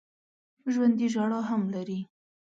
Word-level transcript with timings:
ژوندي 0.73 1.07
ژړا 1.13 1.39
هم 1.49 1.61
لري 1.73 1.99